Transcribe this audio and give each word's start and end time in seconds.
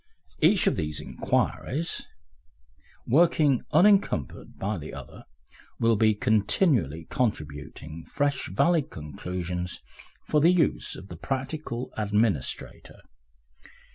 Each 0.41 0.65
of 0.65 0.77
these 0.77 0.99
inquiries, 0.99 2.07
working 3.05 3.61
unencumbered 3.69 4.57
by 4.57 4.79
the 4.79 4.95
other, 4.95 5.25
will 5.79 5.95
be 5.95 6.15
continually 6.15 7.05
contributing 7.11 8.05
fresh 8.05 8.49
valid 8.49 8.89
conclusions 8.89 9.79
for 10.27 10.41
the 10.41 10.49
use 10.51 10.95
of 10.95 11.09
the 11.09 11.17
practical 11.17 11.93
administrator. 11.97 12.97